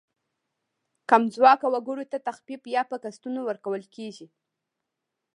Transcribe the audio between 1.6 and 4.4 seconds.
وګړو ته تخفیف یا په قسطونو ورکول کیږي.